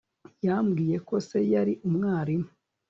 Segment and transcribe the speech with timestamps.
[0.45, 2.49] yambwiye ko se yari umwarimu